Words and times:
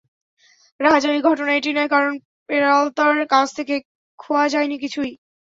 রাহাজানির 0.79 1.25
ঘটনা 1.27 1.51
এটি 1.53 1.71
নয়, 1.73 1.89
কারণ 1.89 2.13
পেরালতার 2.49 3.17
কাছ 3.33 3.47
থেকে 3.57 3.75
খোয়া 4.19 4.45
যায়নি 4.53 4.77
কিছুই। 4.83 5.11